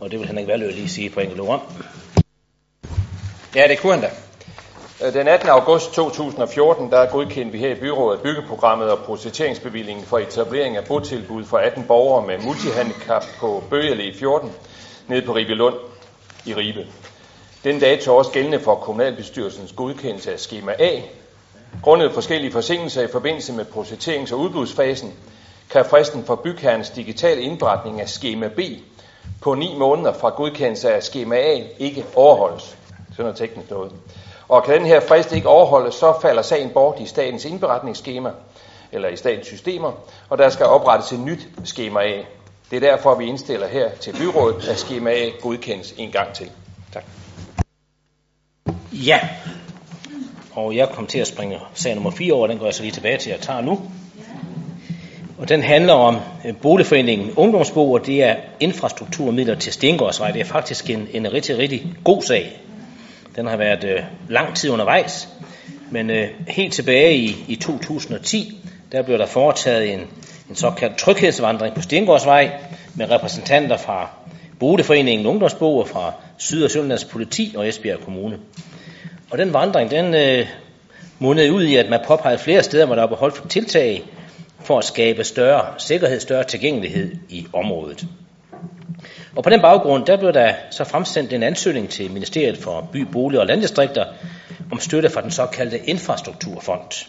og 0.01 0.11
det 0.11 0.21
vil 0.21 0.29
Henrik 0.29 0.47
Valø 0.47 0.71
lige 0.71 0.89
sige 0.89 1.11
på 1.11 1.21
enkelt 1.21 1.41
ord 1.41 1.49
om. 1.49 1.61
Ja, 3.55 3.69
det 3.69 3.79
kunne 3.79 3.93
han 3.93 4.03
da. 4.03 4.11
Øh, 5.03 5.15
den 5.15 5.29
18. 5.29 5.49
august 5.49 5.93
2014, 5.93 6.91
der 6.91 7.07
godkendte 7.07 7.53
vi 7.53 7.59
her 7.59 7.71
i 7.71 7.81
byrådet 7.81 8.21
byggeprogrammet 8.21 8.91
og 8.91 8.99
projekteringsbevillingen 8.99 10.05
for 10.05 10.19
etablering 10.19 10.77
af 10.77 10.85
botilbud 10.85 11.45
for 11.45 11.59
18 11.59 11.85
borgere 11.85 12.27
med 12.27 12.39
multihandicap 12.39 13.25
på 13.41 13.63
Bøgele 13.71 14.15
14 14.19 14.53
nede 15.09 15.27
på 15.27 15.33
Ribe 15.33 15.55
Lund 15.55 15.75
i 16.45 16.55
Ribe. 16.55 16.87
Den 17.65 17.81
dato 17.81 18.13
er 18.13 18.19
også 18.19 18.31
gældende 18.31 18.61
for 18.61 18.75
kommunalbestyrelsens 18.75 19.73
godkendelse 19.73 20.33
af 20.33 20.41
skema 20.41 20.73
A. 20.79 21.01
Grundet 21.83 22.13
forskellige 22.13 22.53
forsinkelser 22.53 23.03
i 23.03 23.13
forbindelse 23.13 23.53
med 23.53 23.65
projekterings- 23.65 24.33
og 24.33 24.41
udbudsfasen, 24.41 25.15
kan 25.71 25.85
fristen 25.85 26.25
for 26.25 26.35
bygherrens 26.35 26.91
digitale 26.91 27.43
indberetning 27.43 28.01
af 28.01 28.09
skema 28.09 28.49
B 28.49 28.61
på 29.41 29.55
9 29.55 29.75
måneder 29.79 30.13
fra 30.13 30.29
godkendelse 30.29 30.95
af 30.95 31.03
skema 31.03 31.37
A 31.37 31.63
ikke 31.79 32.05
overholdes. 32.15 32.77
Sådan 33.17 33.33
er 33.33 33.37
teknisk 33.37 33.71
noget. 33.71 33.93
Og 34.49 34.65
kan 34.65 34.75
den 34.75 34.87
her 34.87 35.01
frist 35.01 35.33
ikke 35.33 35.49
overholdes, 35.49 35.95
så 35.95 36.15
falder 36.23 36.43
sagen 36.43 36.71
bort 36.71 37.01
i 37.01 37.07
statens 37.07 37.45
indberetningsskema, 37.45 38.31
eller 38.93 39.09
i 39.09 39.17
statens 39.17 39.47
systemer, 39.47 39.93
og 40.29 40.39
der 40.39 40.49
skal 40.49 40.67
oprettes 40.67 41.13
et 41.13 41.21
nyt 41.21 41.49
skema 41.65 42.01
A. 42.01 42.23
Det 42.71 42.77
er 42.77 42.81
derfor, 42.81 43.15
vi 43.15 43.27
indstiller 43.27 43.67
her 43.67 43.91
til 44.01 44.13
byrådet, 44.13 44.69
at 44.69 44.79
skema 44.79 45.11
A 45.11 45.29
godkendes 45.41 45.95
en 45.99 46.13
gang 46.13 46.33
til. 46.33 46.51
Tak. 46.93 47.05
Ja, 48.93 49.21
og 50.53 50.77
jeg 50.77 50.89
kom 50.89 51.07
til 51.07 51.19
at 51.19 51.27
springe 51.27 51.59
sag 51.75 51.95
nummer 51.95 52.11
4 52.11 52.33
over, 52.33 52.47
den 52.47 52.59
går 52.59 52.65
jeg 52.65 52.75
så 52.75 52.83
lige 52.83 52.93
tilbage 52.93 53.19
til, 53.19 53.31
at 53.31 53.37
jeg 53.37 53.45
tager 53.47 53.61
nu. 53.61 53.81
Og 55.39 55.49
den 55.49 55.63
handler 55.63 55.93
om 55.93 56.17
øh, 56.47 56.57
boligforeningen 56.63 57.33
Ungdomsbo, 57.37 57.93
og 57.93 58.07
det 58.07 58.23
er 58.23 58.37
infrastrukturmidler 58.61 59.55
til 59.55 59.73
Stengårdsvej. 59.73 60.31
Det 60.31 60.41
er 60.41 60.45
faktisk 60.45 60.91
en, 60.91 61.09
en 61.13 61.33
rigtig, 61.33 61.59
rigtig 61.59 61.95
god 62.05 62.23
sag. 62.23 62.61
Den 63.37 63.47
har 63.47 63.57
været 63.57 63.85
øh, 63.85 64.03
lang 64.29 64.57
tid 64.57 64.71
undervejs, 64.71 65.29
men 65.91 66.11
øh, 66.11 66.29
helt 66.49 66.73
tilbage 66.73 67.17
i, 67.17 67.45
i 67.49 67.57
2010, 67.57 68.61
der 68.93 69.03
blev 69.03 69.19
der 69.19 69.27
foretaget 69.27 69.93
en, 69.93 70.01
en 70.49 70.55
såkaldt 70.55 70.97
tryghedsvandring 70.97 71.75
på 71.75 71.83
Stengårdsvej 71.83 72.51
med 72.95 73.11
repræsentanter 73.11 73.77
fra 73.77 74.11
Boligforeningen 74.59 75.27
Ungdomsbo 75.27 75.79
og 75.79 75.89
fra 75.89 76.13
Syd- 76.39 76.65
og 76.65 76.71
Sønderlands 76.71 77.05
Politi 77.05 77.55
og 77.57 77.69
Esbjerg 77.69 78.01
Kommune. 78.01 78.39
Og 79.31 79.39
den 79.39 79.53
vandring, 79.53 79.91
den 79.91 80.15
øh, 80.15 80.47
mundede 81.19 81.53
ud 81.53 81.65
i, 81.65 81.77
at 81.77 81.91
man 81.91 82.01
påpegede 82.07 82.39
flere 82.39 82.63
steder, 82.63 82.87
hvor 82.87 82.95
der 82.95 83.03
var 83.03 83.09
behov 83.09 83.33
for 83.33 83.49
tiltag 83.49 84.03
for 84.61 84.79
at 84.79 84.85
skabe 84.85 85.25
større 85.25 85.75
sikkerhed, 85.79 86.21
større 86.21 86.45
tilgængelighed 86.45 87.17
i 87.29 87.47
området. 87.53 88.07
Og 89.39 89.45
på 89.45 89.51
den 89.51 89.61
baggrund, 89.61 90.07
der 90.07 90.17
blev 90.17 90.33
der 90.33 90.53
så 90.71 90.85
fremsendt 90.85 91.33
en 91.33 91.43
ansøgning 91.43 91.89
til 91.89 92.11
Ministeriet 92.11 92.59
for 92.59 92.89
By, 92.93 92.97
Bolig 92.97 93.41
og 93.41 93.47
Landdistrikter 93.47 94.05
om 94.73 94.81
støtte 94.81 95.11
fra 95.11 95.21
den 95.21 95.31
såkaldte 95.31 95.79
infrastrukturfond. 95.79 97.09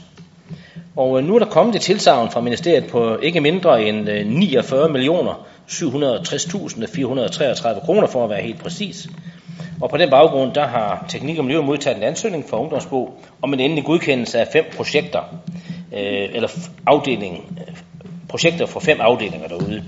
Og 0.95 1.19
øh, 1.19 1.27
nu 1.27 1.36
er 1.36 1.39
der 1.39 1.45
kommet 1.45 1.75
et 1.75 1.81
tilsavn 1.81 2.31
fra 2.31 2.41
ministeriet 2.41 2.88
på 2.88 3.17
ikke 3.17 3.41
mindre 3.41 3.83
end 3.83 4.09
øh, 4.09 4.27
49 4.27 4.89
millioner 4.89 5.48
760.433 5.67 7.86
kroner 7.86 8.07
for 8.07 8.24
at 8.24 8.29
være 8.29 8.41
helt 8.41 8.62
præcis. 8.62 9.07
Og 9.81 9.89
på 9.89 9.98
den 9.98 10.09
baggrund, 10.09 10.53
der 10.53 10.67
har 10.67 11.05
Teknik 11.09 11.38
og 11.38 11.45
Miljø 11.45 11.62
modtaget 11.62 11.98
en 11.98 12.03
ansøgning 12.03 12.50
fra 12.50 12.59
Ungdomsbo 12.59 13.19
om 13.41 13.53
en 13.53 13.59
endelig 13.59 13.86
godkendelse 13.86 14.39
af 14.39 14.48
fem 14.53 14.65
projekter, 14.75 15.21
øh, 15.93 16.29
eller 16.33 16.48
afdeling, 16.86 17.59
øh, 17.67 17.75
projekter 18.27 18.65
for 18.65 18.79
fem 18.79 18.98
afdelinger 19.01 19.48
derude. 19.48 19.83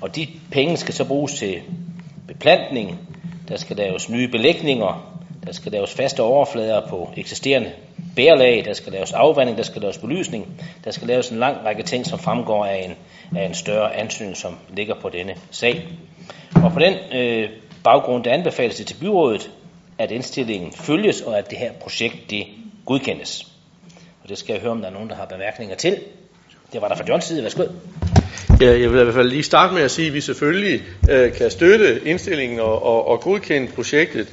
Og 0.00 0.16
de 0.16 0.26
penge 0.50 0.76
skal 0.76 0.94
så 0.94 1.04
bruges 1.04 1.32
til 1.32 1.62
beplantning, 2.28 2.98
der 3.48 3.56
skal 3.56 3.76
laves 3.76 4.10
nye 4.10 4.28
belægninger, 4.28 5.18
der 5.46 5.52
skal 5.52 5.72
laves 5.72 5.94
faste 5.94 6.22
overflader 6.22 6.88
på 6.88 7.10
eksisterende 7.16 7.72
bærlag, 8.16 8.64
der 8.64 8.72
skal 8.72 8.92
laves 8.92 9.12
afvanding, 9.12 9.56
der 9.58 9.64
skal 9.64 9.82
laves 9.82 9.98
belysning, 9.98 10.62
der 10.84 10.90
skal 10.90 11.08
laves 11.08 11.28
en 11.28 11.38
lang 11.38 11.64
række 11.64 11.82
ting, 11.82 12.06
som 12.06 12.18
fremgår 12.18 12.64
af 12.64 12.84
en, 12.84 12.94
af 13.38 13.46
en 13.46 13.54
større 13.54 13.96
ansøgning, 13.96 14.36
som 14.36 14.56
ligger 14.76 14.94
på 14.94 15.08
denne 15.08 15.34
sag. 15.50 15.88
Og 16.64 16.72
på 16.72 16.78
den 16.78 16.94
øh, 17.12 17.50
baggrund, 17.84 18.24
der 18.24 18.32
anbefales 18.32 18.76
det 18.76 18.86
til 18.86 18.96
byrådet, 19.00 19.50
at 19.98 20.10
indstillingen 20.10 20.72
følges, 20.72 21.20
og 21.20 21.38
at 21.38 21.50
det 21.50 21.58
her 21.58 21.72
projekt 21.72 22.30
det 22.30 22.46
godkendes. 22.86 23.52
Og 24.22 24.28
det 24.28 24.38
skal 24.38 24.52
jeg 24.52 24.62
høre, 24.62 24.72
om 24.72 24.80
der 24.80 24.88
er 24.88 24.92
nogen, 24.92 25.08
der 25.08 25.16
har 25.16 25.24
bemærkninger 25.26 25.76
til. 25.76 26.00
Det 26.72 26.82
var 26.82 26.88
der 26.88 26.96
fra 26.96 27.04
Johns 27.08 27.24
side. 27.24 27.42
Værsgo. 27.42 27.64
Ja, 28.60 28.66
jeg 28.66 28.90
vil 28.92 29.00
i 29.00 29.02
hvert 29.02 29.14
fald 29.14 29.28
lige 29.28 29.42
starte 29.42 29.74
med 29.74 29.82
at 29.82 29.90
sige, 29.90 30.08
at 30.08 30.14
vi 30.14 30.20
selvfølgelig 30.20 30.82
øh, 31.10 31.32
kan 31.32 31.50
støtte 31.50 32.00
indstillingen 32.04 32.60
og, 32.60 32.82
og, 32.82 33.08
og 33.08 33.20
godkende 33.20 33.68
projektet. 33.74 34.28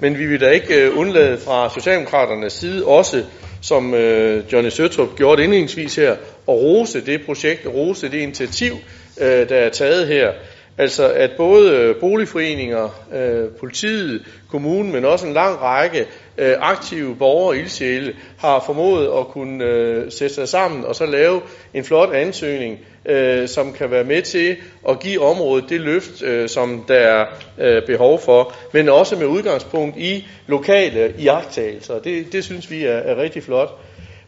Men 0.00 0.18
vi 0.18 0.26
vil 0.26 0.40
da 0.40 0.48
ikke 0.48 0.74
øh, 0.74 0.98
undlade 0.98 1.38
fra 1.38 1.70
Socialdemokraternes 1.74 2.52
side 2.52 2.84
også, 2.84 3.24
som 3.62 3.94
øh, 3.94 4.52
Johnny 4.52 4.70
Søtrup 4.70 5.16
gjorde 5.16 5.36
det 5.36 5.42
indledningsvis 5.42 5.96
her, 5.96 6.10
at 6.12 6.18
rose 6.48 7.06
det 7.06 7.20
projekt, 7.26 7.66
rose 7.66 8.10
det 8.10 8.18
initiativ, 8.18 8.72
øh, 9.20 9.48
der 9.48 9.56
er 9.56 9.70
taget 9.70 10.06
her. 10.06 10.32
Altså 10.78 11.12
at 11.12 11.30
både 11.36 11.72
øh, 11.72 11.96
boligforeninger, 11.96 12.88
øh, 13.14 13.50
politiet, 13.60 14.22
kommunen, 14.50 14.92
men 14.92 15.04
også 15.04 15.26
en 15.26 15.32
lang 15.32 15.62
række 15.62 16.06
øh, 16.38 16.54
aktive 16.58 17.16
borgere 17.16 17.48
og 17.48 17.56
ildsjæle 17.56 18.14
har 18.38 18.62
formået 18.66 19.18
at 19.18 19.28
kunne 19.28 19.64
øh, 19.64 20.12
sætte 20.12 20.34
sig 20.34 20.48
sammen 20.48 20.84
og 20.84 20.96
så 20.96 21.06
lave 21.06 21.40
en 21.74 21.84
flot 21.84 22.12
ansøgning, 22.14 22.78
øh, 23.06 23.48
som 23.48 23.72
kan 23.72 23.90
være 23.90 24.04
med 24.04 24.22
til 24.22 24.56
at 24.88 25.00
give 25.00 25.20
området 25.20 25.64
det 25.68 25.80
løft, 25.80 26.22
øh, 26.22 26.48
som 26.48 26.84
der 26.88 26.94
er 26.94 27.26
øh, 27.58 27.82
behov 27.86 28.20
for, 28.20 28.54
men 28.72 28.88
også 28.88 29.16
med 29.16 29.26
udgangspunkt 29.26 29.96
i 29.96 30.26
lokale 30.46 31.14
iagttagelser. 31.18 31.98
Det, 31.98 32.32
det 32.32 32.44
synes 32.44 32.70
vi 32.70 32.84
er, 32.84 32.96
er 32.96 33.16
rigtig 33.16 33.42
flot. 33.42 33.78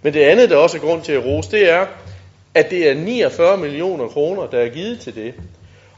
Men 0.02 0.14
det 0.14 0.20
andet, 0.20 0.50
der 0.50 0.56
også 0.56 0.76
er 0.76 0.80
grund 0.80 1.02
til 1.02 1.12
at 1.12 1.24
rose, 1.24 1.50
det 1.50 1.70
er, 1.70 1.86
at 2.54 2.70
det 2.70 2.90
er 2.90 2.94
49 2.94 3.56
millioner 3.56 4.08
kroner, 4.08 4.46
der 4.46 4.58
er 4.58 4.68
givet 4.68 5.00
til 5.00 5.14
det. 5.14 5.34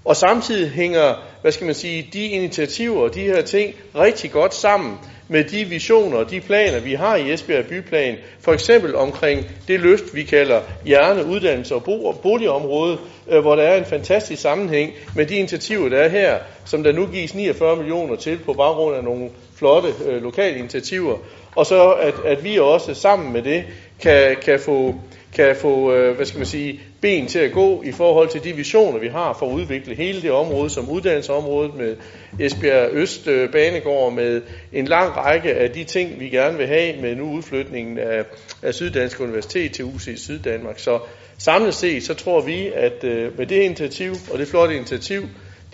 Og 0.05 0.17
samtidig 0.17 0.71
hænger, 0.71 1.15
hvad 1.43 1.53
skal 1.53 1.67
man 1.67 1.75
sige, 1.75 2.09
de 2.13 2.27
initiativer 2.27 3.03
og 3.03 3.15
de 3.15 3.21
her 3.21 3.43
ting 3.43 3.75
rigtig 3.95 4.31
godt 4.31 4.55
sammen 4.55 4.99
med 5.29 5.45
de 5.45 5.65
visioner 5.65 6.19
og 6.19 6.31
de 6.31 6.41
planer, 6.41 6.81
vi 6.81 6.95
har 6.95 7.17
i 7.17 7.33
Esbjerg 7.33 7.67
Byplan, 7.67 8.17
for 8.41 8.53
eksempel 8.53 8.97
omkring 8.97 9.47
det 9.69 9.81
løft, 9.81 10.15
vi 10.15 10.23
kalder 10.23 10.61
hjerne, 10.85 11.27
uddannelse 11.27 11.75
og 11.75 12.17
boligområde, 12.23 12.99
øh, 13.29 13.41
hvor 13.41 13.57
der 13.57 13.63
er 13.63 13.77
en 13.77 13.85
fantastisk 13.85 14.43
sammenhæng 14.43 14.93
med 15.17 15.27
de 15.27 15.35
initiativer, 15.35 15.89
der 15.89 15.99
er 15.99 16.09
her, 16.09 16.39
som 16.65 16.83
der 16.83 16.93
nu 16.93 17.07
gives 17.07 17.35
49 17.35 17.77
millioner 17.77 18.17
til 18.17 18.39
på 18.39 18.53
baggrund 18.53 18.97
af 18.97 19.05
nogle 19.05 19.31
flotte 19.57 19.89
øh, 20.07 20.23
lokale 20.23 20.59
initiativer, 20.59 21.17
og 21.57 21.67
så 21.67 21.93
at, 21.93 22.15
at 22.25 22.45
vi 22.45 22.59
også 22.59 22.95
sammen 22.95 23.33
med 23.33 23.43
det 23.43 23.65
kan, 24.01 24.37
kan 24.45 24.61
få 24.61 24.95
kan 25.33 25.57
få, 25.57 25.95
øh, 25.95 26.17
hvad 26.17 26.27
skal 26.27 26.39
man 26.39 26.47
sige, 26.47 26.81
ben 27.01 27.27
til 27.27 27.39
at 27.39 27.53
gå 27.53 27.83
i 27.83 27.93
forhold 27.93 28.29
til 28.29 28.45
de 28.45 28.53
visioner, 28.53 28.99
vi 28.99 29.09
har 29.09 29.37
for 29.39 29.47
at 29.47 29.53
udvikle 29.53 29.95
hele 29.95 30.23
det 30.23 30.31
område 30.31 30.71
som 30.71 30.91
uddannelsesområdet 30.91 31.75
med 31.75 31.97
Esbjerg 32.41 32.89
Øst 32.93 33.27
øh, 33.27 33.53
Banegård, 33.53 34.13
med 34.13 34.43
en 34.73 34.87
lang 34.87 35.17
række 35.17 35.55
af 35.55 35.71
de 35.71 35.85
ting, 35.85 36.21
vi 36.21 36.29
gerne 36.29 36.59
vil 36.59 36.67
have 36.67 37.03
med 37.03 37.17
nu 37.17 37.31
udflytningen 37.31 37.99
af, 37.99 38.25
af 38.63 38.75
Syddansk 38.75 39.21
Universitet 39.21 39.73
til 39.73 39.85
UC 39.85 40.09
Syddanmark. 40.17 40.79
Så 40.79 40.99
samlet 41.39 41.75
set, 41.75 42.03
så 42.03 42.15
tror 42.15 42.41
vi, 42.41 42.71
at 42.75 43.05
øh, 43.05 43.39
med 43.39 43.47
det 43.47 43.63
initiativ 43.63 44.13
og 44.33 44.39
det 44.39 44.49
flotte 44.49 44.77
initiativ, 44.77 45.23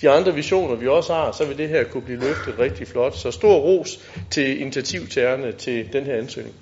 de 0.00 0.10
andre 0.10 0.34
visioner, 0.34 0.74
vi 0.74 0.88
også 0.88 1.14
har, 1.14 1.32
så 1.32 1.44
vil 1.44 1.58
det 1.58 1.68
her 1.68 1.84
kunne 1.84 2.02
blive 2.02 2.20
løftet 2.20 2.58
rigtig 2.58 2.88
flot. 2.88 3.16
Så 3.16 3.30
stor 3.30 3.54
ros 3.54 4.00
til 4.30 4.60
initiativtagerne 4.60 5.52
til 5.52 5.92
den 5.92 6.04
her 6.04 6.16
ansøgning. 6.16 6.54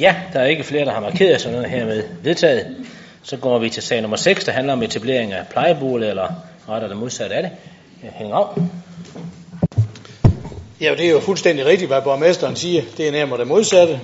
Ja, 0.00 0.16
der 0.32 0.40
er 0.40 0.46
ikke 0.46 0.64
flere, 0.64 0.84
der 0.84 0.92
har 0.92 1.00
markeret 1.00 1.40
sig 1.40 1.52
noget 1.52 1.70
hermed 1.70 2.02
vedtaget. 2.22 2.76
Så 3.22 3.36
går 3.36 3.58
vi 3.58 3.70
til 3.70 3.82
sag 3.82 4.00
nummer 4.00 4.16
6, 4.16 4.44
der 4.44 4.52
handler 4.52 4.72
om 4.72 4.82
etablering 4.82 5.32
af 5.32 5.46
plejebolig, 5.50 6.08
eller 6.08 6.28
rettere 6.68 6.90
det 6.90 6.98
modsatte 6.98 7.36
af 7.36 7.42
det. 7.42 7.50
Henning 8.12 8.34
Rav. 8.34 8.62
Ja, 10.80 10.94
det 10.98 11.06
er 11.06 11.10
jo 11.10 11.20
fuldstændig 11.20 11.66
rigtigt, 11.66 11.90
hvad 11.90 12.02
borgmesteren 12.02 12.56
siger. 12.56 12.82
Det 12.96 13.08
er 13.08 13.12
nærmere 13.12 13.40
det 13.40 13.46
modsatte. 13.46 14.00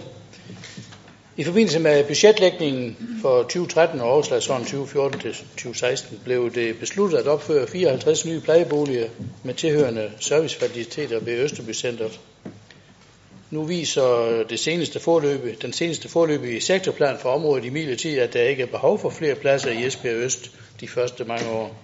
I 1.37 1.45
forbindelse 1.45 1.79
med 1.79 2.05
budgetlægningen 2.05 2.97
for 3.23 3.43
2013 3.43 4.01
og 4.01 4.11
overslagsåren 4.11 4.63
2014 4.63 5.21
til 5.21 5.33
2016 5.33 6.21
blev 6.25 6.55
det 6.55 6.79
besluttet 6.79 7.19
at 7.19 7.27
opføre 7.27 7.67
54 7.67 8.27
nye 8.27 8.41
plejeboliger 8.41 9.09
med 9.43 9.55
tilhørende 9.55 10.11
servicefaciliteter 10.21 11.21
ved 11.21 11.39
Østerbycentret. 11.39 12.21
Nu 13.51 13.63
viser 13.63 14.43
det 14.49 14.59
seneste 14.59 15.01
forløb, 15.01 15.63
den 15.63 15.73
seneste 15.73 16.09
forløb 16.09 16.45
i 16.45 16.61
sektorplan 16.61 17.19
for 17.19 17.31
området 17.31 17.65
i 17.65 17.69
midlertid, 17.69 18.19
at 18.19 18.33
der 18.33 18.43
ikke 18.43 18.63
er 18.63 18.67
behov 18.67 18.99
for 18.99 19.11
flere 19.11 19.35
pladser 19.35 19.71
i 19.71 19.87
Esbjerg 19.87 20.17
Øst 20.17 20.51
de 20.81 20.89
første 20.89 21.25
mange 21.25 21.51
år. 21.51 21.77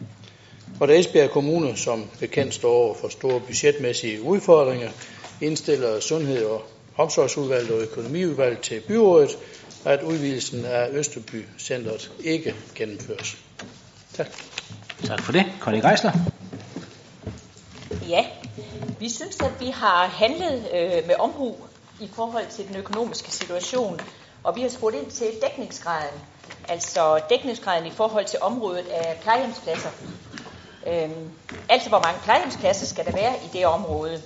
Og 0.80 0.88
da 0.88 0.98
Esbjerg 0.98 1.30
Kommune 1.30 1.76
som 1.76 2.10
bekendt 2.20 2.54
står 2.54 2.72
over 2.72 2.94
for 2.94 3.08
store 3.08 3.40
budgetmæssige 3.40 4.22
udfordringer, 4.22 4.90
indstiller 5.40 6.00
Sundhed- 6.00 6.44
og 6.44 6.64
Omsorgsudvalget 6.96 7.70
og 7.70 7.82
Økonomiudvalget 7.82 8.60
til 8.60 8.80
byrådet, 8.80 9.38
at 9.84 10.02
udvidelsen 10.02 10.64
af 10.64 10.88
Østerby 10.92 11.44
Centret 11.58 12.12
ikke 12.24 12.54
gennemføres. 12.74 13.36
Tak. 14.14 14.28
Tak 15.04 15.22
for 15.22 15.32
det. 15.32 15.44
Conny 15.60 15.80
Geisler. 15.82 16.12
Ja, 18.08 18.26
vi 19.02 19.08
synes, 19.08 19.40
at 19.40 19.60
vi 19.60 19.70
har 19.70 20.06
handlet 20.06 20.68
øh, 20.74 21.06
med 21.06 21.14
omhu 21.18 21.56
i 22.00 22.10
forhold 22.12 22.46
til 22.46 22.68
den 22.68 22.76
økonomiske 22.76 23.30
situation, 23.30 24.00
og 24.44 24.56
vi 24.56 24.62
har 24.62 24.68
spurgt 24.68 24.96
ind 24.96 25.10
til 25.10 25.26
dækningsgraden, 25.42 26.20
altså 26.68 27.20
dækningsgraden 27.30 27.86
i 27.86 27.90
forhold 27.90 28.24
til 28.24 28.38
området 28.42 28.86
af 28.88 29.18
plejehjemspladser. 29.22 29.90
Øhm, 30.86 31.30
altså, 31.68 31.88
hvor 31.88 32.00
mange 32.00 32.20
plejehjemspladser 32.24 32.86
skal 32.86 33.04
der 33.06 33.12
være 33.12 33.34
i 33.44 33.48
det 33.52 33.66
område? 33.66 34.22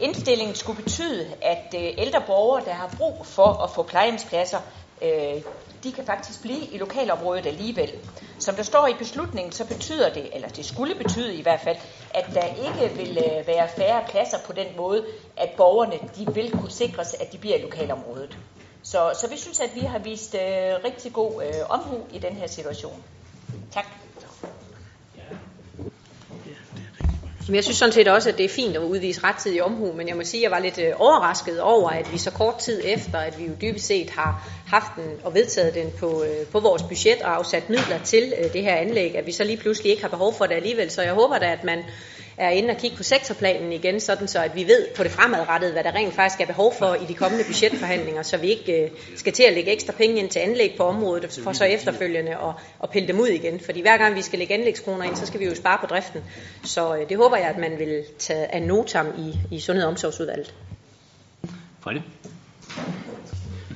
Indstillingen 0.00 0.54
skulle 0.54 0.82
betyde, 0.82 1.26
at 1.42 1.74
øh, 1.74 1.90
ældre 1.98 2.22
borgere, 2.26 2.64
der 2.64 2.72
har 2.72 2.94
brug 2.96 3.26
for 3.26 3.62
at 3.64 3.70
få 3.70 3.82
plejehjemspladser, 3.82 4.58
øh, 5.02 5.42
de 5.84 5.92
kan 5.92 6.06
faktisk 6.06 6.42
blive 6.42 6.66
i 6.66 6.78
lokalområdet 6.78 7.46
alligevel. 7.46 7.90
Som 8.38 8.54
der 8.54 8.62
står 8.62 8.86
i 8.86 8.94
beslutningen, 8.98 9.52
så 9.52 9.66
betyder 9.66 10.12
det, 10.12 10.34
eller 10.34 10.48
det 10.48 10.64
skulle 10.64 10.94
betyde 10.94 11.34
i 11.34 11.42
hvert 11.42 11.60
fald, 11.60 11.76
at 12.14 12.26
der 12.34 12.44
ikke 12.44 12.94
vil 12.96 13.18
øh, 13.18 13.46
være 13.46 13.68
færre 13.76 14.04
pladser 14.08 14.38
på 14.46 14.52
den 14.52 14.66
måde, 14.76 15.04
at 15.36 15.50
borgerne 15.56 15.98
de 16.16 16.34
vil 16.34 16.50
kunne 16.50 16.70
sikres, 16.70 17.14
at 17.14 17.32
de 17.32 17.38
bliver 17.38 17.56
i 17.56 17.62
lokalområdet. 17.62 18.38
Så, 18.82 19.10
så 19.20 19.28
vi 19.28 19.36
synes, 19.36 19.60
at 19.60 19.70
vi 19.74 19.80
har 19.80 19.98
vist 19.98 20.34
øh, 20.34 20.40
rigtig 20.84 21.12
god 21.12 21.42
øh, 21.42 21.54
omhu 21.68 22.06
i 22.12 22.18
den 22.18 22.32
her 22.32 22.46
situation. 22.46 23.02
Tak. 23.72 23.86
Men 27.48 27.54
jeg 27.54 27.64
synes 27.64 27.76
sådan 27.76 27.92
set 27.92 28.08
også, 28.08 28.28
at 28.28 28.38
det 28.38 28.44
er 28.44 28.48
fint 28.48 28.76
at 28.76 28.82
udvise 28.82 29.20
rettidig 29.24 29.62
omhu, 29.62 29.92
men 29.92 30.08
jeg 30.08 30.16
må 30.16 30.24
sige, 30.24 30.40
at 30.40 30.42
jeg 30.42 30.50
var 30.50 30.58
lidt 30.58 30.78
øh, 30.78 30.92
overrasket 30.96 31.60
over, 31.60 31.90
at 31.90 32.12
vi 32.12 32.18
så 32.18 32.30
kort 32.30 32.58
tid 32.58 32.82
efter, 32.84 33.18
at 33.18 33.38
vi 33.38 33.44
jo 33.44 33.52
dybest 33.62 33.86
set 33.86 34.10
har 34.10 34.48
haft 34.66 34.92
den 34.96 35.10
og 35.24 35.34
vedtaget 35.34 35.74
den 35.74 35.90
på, 35.98 36.22
øh, 36.22 36.46
på 36.46 36.60
vores 36.60 36.82
budget 36.82 37.22
og 37.22 37.36
afsat 37.36 37.70
midler 37.70 37.98
til 38.04 38.32
øh, 38.38 38.52
det 38.52 38.62
her 38.62 38.74
anlæg, 38.74 39.16
at 39.16 39.26
vi 39.26 39.32
så 39.32 39.44
lige 39.44 39.56
pludselig 39.56 39.90
ikke 39.90 40.02
har 40.02 40.08
behov 40.08 40.34
for 40.34 40.46
det 40.46 40.54
alligevel. 40.54 40.90
Så 40.90 41.02
jeg 41.02 41.12
håber 41.12 41.38
da, 41.38 41.52
at 41.52 41.64
man 41.64 41.78
er 42.38 42.50
inde 42.50 42.70
og 42.70 42.76
kigge 42.76 42.96
på 42.96 43.02
sektorplanen 43.02 43.72
igen, 43.72 44.00
sådan 44.00 44.28
så 44.28 44.42
at 44.42 44.56
vi 44.56 44.64
ved 44.64 44.86
på 44.96 45.02
det 45.02 45.10
fremadrettede, 45.10 45.72
hvad 45.72 45.84
der 45.84 45.94
rent 45.94 46.14
faktisk 46.14 46.40
er 46.40 46.46
behov 46.46 46.74
for 46.78 46.94
i 46.94 47.04
de 47.08 47.14
kommende 47.14 47.44
budgetforhandlinger, 47.44 48.22
så 48.22 48.36
vi 48.36 48.46
ikke 48.46 48.84
øh, 48.84 48.90
skal 49.16 49.32
til 49.32 49.42
at 49.42 49.54
lægge 49.54 49.72
ekstra 49.72 49.92
penge 49.92 50.18
ind 50.18 50.30
til 50.30 50.38
anlæg 50.38 50.74
på 50.76 50.82
området, 50.82 51.40
for 51.44 51.52
så 51.52 51.64
efterfølgende 51.64 52.30
at, 52.30 52.54
at 52.82 52.90
pille 52.90 53.08
dem 53.08 53.20
ud 53.20 53.28
igen. 53.28 53.60
Fordi 53.60 53.80
hver 53.80 53.96
gang 53.96 54.16
vi 54.16 54.22
skal 54.22 54.38
lægge 54.38 54.54
anlægskroner 54.54 55.04
ind, 55.04 55.16
så 55.16 55.26
skal 55.26 55.40
vi 55.40 55.44
jo 55.44 55.54
spare 55.54 55.78
på 55.80 55.86
driften. 55.86 56.22
Så 56.64 56.96
øh, 56.96 57.08
det 57.08 57.16
håber 57.16 57.36
jeg, 57.36 57.48
at 57.48 57.58
man 57.58 57.78
vil 57.78 58.04
tage 58.18 58.54
af 58.54 58.62
notam 58.62 59.06
i, 59.18 59.56
i 59.56 59.60
Sundhed- 59.60 59.84
og 59.84 59.90
Omsorgsudvalget. 59.90 60.54
Freddy. 61.80 62.00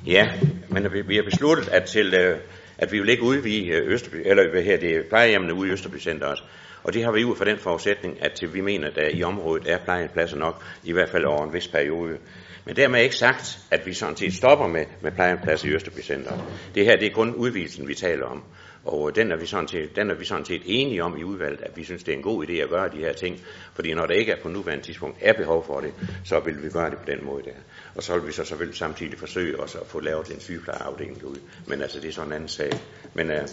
Ja, 0.06 0.28
men 0.68 0.92
vi, 0.92 1.00
vi 1.00 1.16
har 1.16 1.22
besluttet, 1.22 1.68
at, 1.68 1.84
til, 1.84 2.14
øh, 2.14 2.38
at 2.78 2.92
vi 2.92 3.00
vil 3.00 3.08
ikke 3.08 3.22
udvide 3.22 3.66
øh, 3.66 3.92
Østerby, 3.92 4.22
eller 4.24 4.50
hvad 4.50 4.62
her, 4.62 4.76
det 4.76 4.96
er 4.96 5.02
plejehjemmene 5.08 5.54
ude 5.54 5.68
i 5.68 5.72
Østerby 5.72 6.00
Center 6.00 6.26
også. 6.26 6.42
Og 6.84 6.94
det 6.94 7.04
har 7.04 7.12
vi 7.12 7.24
ud 7.24 7.36
fra 7.36 7.44
den 7.44 7.58
forudsætning, 7.58 8.22
at 8.22 8.42
vi 8.52 8.60
mener, 8.60 8.88
at 8.88 8.96
der 8.96 9.08
i 9.08 9.22
området 9.22 9.70
er 9.70 9.78
plejehjemspladser 9.84 10.36
nok, 10.36 10.64
i 10.84 10.92
hvert 10.92 11.08
fald 11.08 11.24
over 11.24 11.44
en 11.44 11.52
vis 11.52 11.68
periode. 11.68 12.18
Men 12.64 12.76
dermed 12.76 13.02
ikke 13.02 13.16
sagt, 13.16 13.58
at 13.70 13.86
vi 13.86 13.92
sådan 13.92 14.16
set 14.16 14.34
stopper 14.34 14.66
med, 14.66 14.84
med 15.00 15.12
plejehjemspladser 15.12 15.68
i 15.68 15.74
Østerby 15.74 16.00
Center. 16.00 16.32
Det 16.74 16.84
her 16.84 16.96
det 16.96 17.06
er 17.06 17.14
kun 17.14 17.34
udvidelsen, 17.34 17.88
vi 17.88 17.94
taler 17.94 18.26
om. 18.26 18.42
Og 18.84 19.08
øh, 19.08 19.14
den 19.14 19.32
er, 19.32 19.36
vi 19.36 19.46
sådan 19.46 19.68
set, 19.68 19.96
den 19.96 20.10
er 20.10 20.14
vi 20.14 20.24
sådan 20.24 20.44
set 20.44 20.62
enige 20.64 21.04
om 21.04 21.18
i 21.18 21.24
udvalget, 21.24 21.60
at 21.60 21.76
vi 21.76 21.84
synes, 21.84 22.02
det 22.02 22.12
er 22.12 22.16
en 22.16 22.22
god 22.22 22.46
idé 22.46 22.52
at 22.52 22.68
gøre 22.68 22.88
de 22.88 22.96
her 22.96 23.12
ting. 23.12 23.40
Fordi 23.74 23.94
når 23.94 24.06
der 24.06 24.14
ikke 24.14 24.32
er 24.32 24.42
på 24.42 24.48
nuværende 24.48 24.84
tidspunkt 24.84 25.18
er 25.20 25.32
behov 25.32 25.64
for 25.66 25.80
det, 25.80 25.94
så 26.24 26.40
vil 26.40 26.62
vi 26.62 26.68
gøre 26.68 26.90
det 26.90 26.98
på 26.98 27.04
den 27.06 27.24
måde 27.24 27.42
der. 27.44 27.56
Og 27.94 28.02
så 28.02 28.18
vil 28.18 28.26
vi 28.26 28.32
så 28.32 28.44
selvfølgelig 28.44 28.78
samtidig 28.78 29.18
forsøge 29.18 29.60
også 29.60 29.78
at 29.78 29.86
få 29.86 30.00
lavet 30.00 30.30
en 30.30 30.40
sygeplejeafdeling 30.40 31.20
derude. 31.20 31.40
Men 31.66 31.82
altså, 31.82 32.00
det 32.00 32.08
er 32.08 32.12
sådan 32.12 32.28
en 32.28 32.32
anden 32.32 32.48
sag. 32.48 32.70
Men 33.14 33.30
uh, 33.30 33.48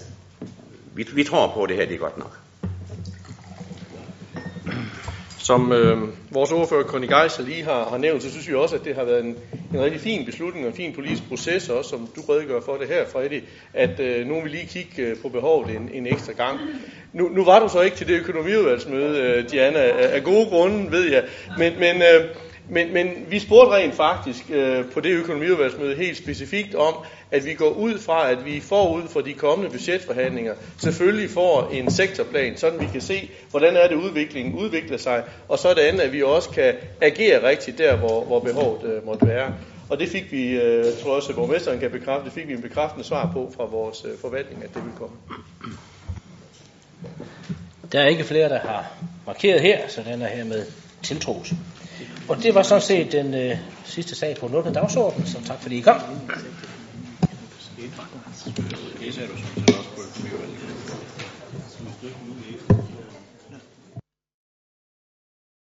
vi, 0.95 1.07
vi 1.13 1.23
tror 1.23 1.53
på, 1.53 1.63
at 1.63 1.69
det 1.69 1.77
her 1.77 1.85
det 1.85 1.95
er 1.95 1.99
godt 1.99 2.17
nok. 2.17 2.37
Som 5.39 5.71
øh, 5.71 5.97
vores 6.31 6.51
ordfører 6.51 6.83
Conny 6.83 7.07
Geisler 7.07 7.45
lige 7.45 7.63
har, 7.63 7.89
har 7.89 7.97
nævnt, 7.97 8.23
så 8.23 8.31
synes 8.31 8.49
vi 8.49 8.53
også, 8.53 8.75
at 8.75 8.85
det 8.85 8.95
har 8.95 9.03
været 9.03 9.25
en, 9.25 9.35
en 9.73 9.81
rigtig 9.81 10.01
fin 10.01 10.25
beslutning 10.25 10.65
og 10.65 10.71
en 10.71 10.77
fin 10.77 10.93
politisk 10.93 11.27
proces, 11.27 11.69
også 11.69 11.89
som 11.89 12.09
du 12.15 12.21
redegør 12.21 12.61
for 12.65 12.75
det 12.75 12.87
her, 12.87 13.05
Freddy, 13.05 13.43
at 13.73 13.99
øh, 13.99 14.27
nu 14.27 14.41
vil 14.41 14.51
lige 14.51 14.65
kigge 14.67 15.01
øh, 15.01 15.17
på 15.21 15.29
behovet 15.29 15.75
en, 15.75 15.89
en 15.93 16.07
ekstra 16.07 16.33
gang. 16.33 16.59
Nu, 17.13 17.29
nu 17.29 17.45
var 17.45 17.59
du 17.59 17.69
så 17.69 17.81
ikke 17.81 17.97
til 17.97 18.07
det 18.07 18.19
økonomiudvalgsmøde, 18.19 19.19
øh, 19.21 19.51
Diana, 19.51 19.79
af, 19.79 20.15
af 20.15 20.23
gode 20.23 20.45
grunde, 20.45 20.91
ved 20.91 21.11
jeg, 21.11 21.23
men, 21.57 21.79
men 21.79 21.95
øh, 22.01 22.35
men, 22.69 22.93
men 22.93 23.25
vi 23.29 23.39
spurgte 23.39 23.75
rent 23.75 23.95
faktisk 23.95 24.43
øh, 24.49 24.85
på 24.93 24.99
det 24.99 25.09
økonomiudvalgsmøde 25.09 25.95
helt 25.95 26.17
specifikt 26.17 26.75
om, 26.75 26.93
at 27.31 27.45
vi 27.45 27.53
går 27.53 27.69
ud 27.69 27.99
fra, 27.99 28.31
at 28.31 28.45
vi 28.45 28.59
forud 28.59 29.03
for 29.07 29.21
de 29.21 29.33
kommende 29.33 29.71
budgetforhandlinger 29.71 30.53
selvfølgelig 30.77 31.29
får 31.29 31.69
en 31.73 31.91
sektorplan, 31.91 32.57
sådan 32.57 32.79
vi 32.79 32.87
kan 32.91 33.01
se, 33.01 33.29
hvordan 33.49 33.75
er 33.75 33.87
det 33.87 33.95
udviklingen 33.95 34.53
udvikler 34.53 34.97
sig, 34.97 35.23
og 35.47 35.59
sådan 35.59 35.99
at 35.99 36.13
vi 36.13 36.23
også 36.23 36.49
kan 36.49 36.73
agere 37.01 37.49
rigtigt 37.49 37.77
der, 37.77 37.95
hvor, 37.95 38.23
hvor 38.23 38.39
behovet 38.39 38.83
øh, 38.83 39.05
måtte 39.05 39.27
være. 39.27 39.53
Og 39.89 39.99
det 39.99 40.09
fik 40.09 40.31
vi, 40.31 40.49
øh, 40.49 40.85
tror 41.03 41.15
også, 41.15 41.29
at 41.29 41.35
borgmesteren 41.35 41.79
kan 41.79 41.91
bekræfte, 41.91 42.25
det 42.25 42.33
fik 42.33 42.47
vi 42.47 42.53
en 42.53 42.61
bekræftende 42.61 43.05
svar 43.05 43.29
på 43.33 43.53
fra 43.57 43.65
vores 43.65 44.05
øh, 44.05 44.11
forvaltning, 44.21 44.63
at 44.63 44.69
det 44.73 44.83
vil 44.83 44.93
komme. 44.97 45.15
Der 47.91 47.99
er 48.01 48.07
ikke 48.07 48.23
flere, 48.23 48.49
der 48.49 48.59
har 48.59 48.91
markeret 49.25 49.61
her, 49.61 49.87
så 49.87 50.03
den 50.03 50.21
er 50.21 50.27
hermed 50.27 50.65
tiltros. 51.03 51.53
Og 52.29 52.43
det 52.43 52.55
var 52.55 52.63
sådan 52.63 52.81
set 52.81 53.11
den 53.11 53.33
øh, 53.33 53.57
sidste 53.85 54.15
sag 54.15 54.37
på 54.39 54.47
den 54.47 54.73
dagsorden, 54.73 55.25
så 55.25 55.37
tak 55.45 55.61
fordi 55.61 55.77
I 55.77 55.81
kom. 55.81 56.01
Det 62.67 62.78